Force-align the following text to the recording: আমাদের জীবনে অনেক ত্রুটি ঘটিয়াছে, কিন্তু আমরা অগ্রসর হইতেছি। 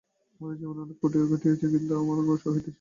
আমাদের 0.41 0.57
জীবনে 0.59 0.79
অনেক 0.81 0.97
ত্রুটি 0.99 1.17
ঘটিয়াছে, 1.31 1.65
কিন্তু 1.73 1.91
আমরা 1.99 2.13
অগ্রসর 2.15 2.51
হইতেছি। 2.53 2.69